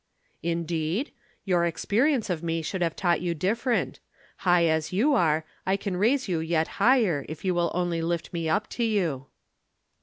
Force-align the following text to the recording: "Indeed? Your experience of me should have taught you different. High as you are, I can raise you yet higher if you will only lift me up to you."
"Indeed? 0.41 1.11
Your 1.45 1.63
experience 1.63 2.31
of 2.31 2.41
me 2.41 2.63
should 2.63 2.81
have 2.81 2.95
taught 2.95 3.21
you 3.21 3.35
different. 3.35 3.99
High 4.37 4.65
as 4.65 4.91
you 4.91 5.13
are, 5.13 5.45
I 5.63 5.77
can 5.77 5.95
raise 5.95 6.27
you 6.27 6.39
yet 6.39 6.67
higher 6.81 7.23
if 7.29 7.45
you 7.45 7.53
will 7.53 7.69
only 7.75 8.01
lift 8.01 8.33
me 8.33 8.49
up 8.49 8.67
to 8.69 8.83
you." 8.83 9.27